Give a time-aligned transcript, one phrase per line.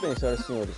[0.00, 0.76] bem, senhoras e senhores,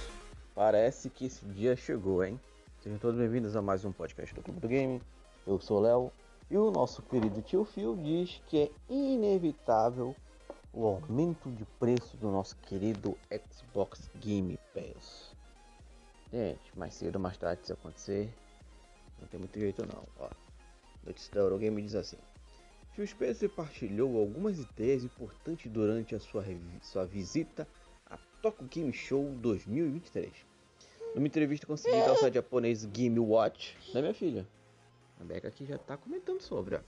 [0.52, 2.40] parece que esse dia chegou, hein?
[2.82, 5.00] Sejam todos bem-vindos a mais um podcast do Clube do Game.
[5.46, 6.12] Eu sou o Léo
[6.50, 10.16] e o nosso querido tio Phil diz que é inevitável
[10.72, 13.16] o aumento de preço do nosso querido
[13.48, 15.36] Xbox Game Pass.
[16.32, 18.28] Gente, mais cedo ou mais tarde isso acontecer,
[19.20, 20.02] não tem muito jeito não.
[20.18, 20.28] Ó,
[21.06, 22.18] notícia da Eurogame diz assim.
[22.90, 26.44] Phil Spencer partilhou algumas ideias importantes durante a sua,
[26.82, 27.68] sua visita
[28.12, 28.18] a
[28.70, 30.30] Game Show 2023.
[31.14, 34.46] Numa entrevista concedida ao site japonês Game Watch, da minha filha.
[35.20, 36.76] A Beca aqui já está comentando sobre.
[36.76, 36.80] Ó.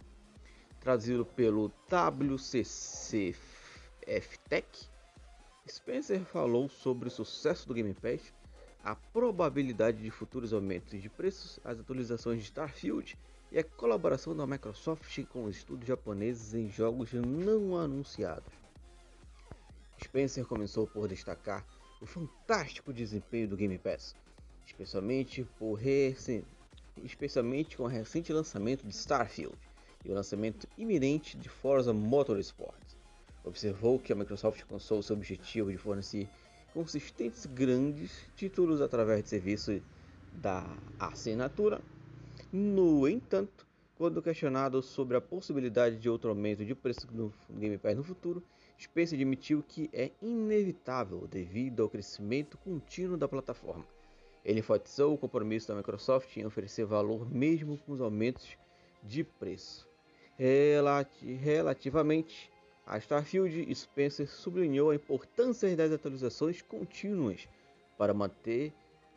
[0.81, 3.39] Traduzido pelo WCCF
[4.49, 4.89] Tech,
[5.67, 8.35] Spencer falou sobre o sucesso do Game Pass,
[8.83, 13.17] a probabilidade de futuros aumentos de preços, as atualizações de Starfield
[13.51, 18.64] e a colaboração da Microsoft com os estúdios japoneses em jogos não anunciados.
[20.03, 21.65] Spencer começou por destacar
[22.01, 24.15] o fantástico desempenho do Game Pass,
[24.67, 25.79] especialmente, por
[27.03, 29.57] especialmente com o recente lançamento de Starfield
[30.05, 32.95] e o lançamento iminente de Forza Motorsport.
[33.43, 36.29] Observou que a Microsoft alcançou seu objetivo de fornecer
[36.73, 39.81] consistentes grandes títulos através de serviço
[40.33, 40.67] da
[40.99, 41.81] assinatura.
[42.53, 47.97] No entanto, quando questionado sobre a possibilidade de outro aumento de preço no Game Pass
[47.97, 48.43] no futuro,
[48.79, 53.87] Spencer admitiu que é inevitável devido ao crescimento contínuo da plataforma.
[54.45, 58.59] Ele enfatizou o compromisso da Microsoft em oferecer valor mesmo com os aumentos
[59.03, 59.89] de preço.
[61.43, 62.51] relativamente
[62.85, 67.49] a Starfield, Spencer sublinhou a importância das atualizações contínuas
[67.97, 68.73] para manter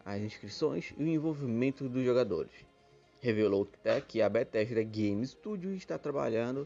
[0.06, 2.67] as inscrições e o envolvimento dos jogadores
[3.28, 3.68] revelou
[4.08, 6.66] que a Bethesda Game Studio está trabalhando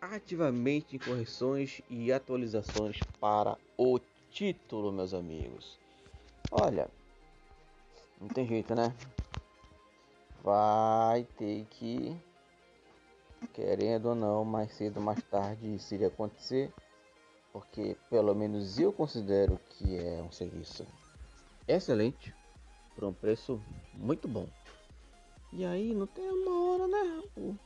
[0.00, 4.00] ativamente em correções e atualizações para o
[4.30, 5.78] título, meus amigos.
[6.50, 6.88] Olha,
[8.18, 8.94] não tem jeito, né?
[10.42, 12.16] Vai ter que,
[13.52, 16.72] querendo ou não, mais cedo ou mais tarde isso iria acontecer,
[17.52, 20.86] porque pelo menos eu considero que é um serviço
[21.66, 22.34] excelente
[22.94, 23.60] por um preço
[23.92, 24.48] muito bom.
[25.52, 27.22] E aí não tem uma hora, né?
[27.36, 27.56] O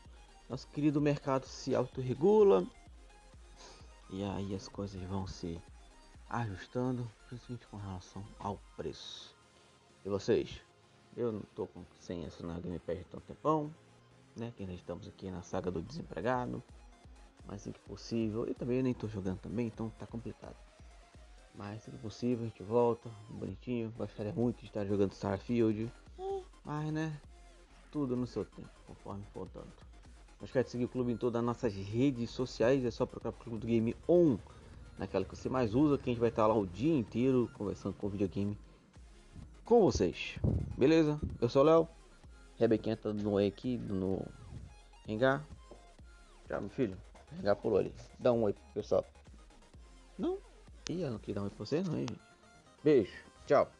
[0.48, 2.66] nosso querido mercado se autorregula.
[4.10, 5.60] E aí as coisas vão se
[6.28, 9.36] ajustando, principalmente com relação ao preço.
[10.04, 10.62] E vocês?
[11.16, 13.74] Eu não tô com, sem assinar Game Pass há tanto tempão,
[14.36, 14.52] né?
[14.56, 16.62] Que ainda estamos aqui na saga do desempregado.
[17.46, 18.48] Mas assim que possível.
[18.48, 20.56] E também eu nem tô jogando também, então tá complicado.
[21.54, 23.92] Mas assim que possível a gente volta, bonitinho.
[23.96, 25.92] Gostaria muito de estar jogando Starfield.
[26.64, 27.20] Mas né,
[27.92, 29.70] tudo no seu tempo, conforme for dando.
[30.40, 33.30] Não esquece de seguir o clube em todas as nossas redes sociais, é só procurar
[33.30, 34.36] o Clube do Game On,
[34.98, 37.94] naquela que você mais usa, que a gente vai estar lá o dia inteiro conversando
[37.94, 38.58] com o videogame
[39.64, 40.38] com vocês.
[40.76, 41.20] Beleza?
[41.40, 41.88] Eu sou o Léo,
[42.58, 44.26] Rebequinha tá no oi aqui, no
[45.06, 45.46] Rengar.
[46.48, 46.96] Tchau, meu filho.
[47.36, 47.94] Rengar pulou ali.
[48.18, 49.04] Dá um oi pessoal.
[50.18, 50.38] Não?
[50.88, 52.20] Ih, ela não quer dar um oi pra você, não, hein, gente?
[52.82, 53.12] Beijo,
[53.46, 53.70] tchau.